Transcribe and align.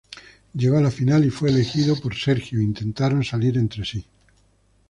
Llegó 0.55 0.79
a 0.79 0.81
la 0.81 0.89
final 0.89 1.23
y 1.25 1.29
fue 1.29 1.49
elegido 1.51 1.95
por 1.95 2.15
Sergio 2.15 2.59
e 2.59 2.63
intentaron 2.63 3.23
salir 3.23 3.55
entre 3.59 3.85
sí. 3.85 4.03